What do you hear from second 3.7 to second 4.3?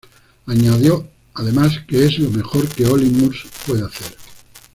hacer.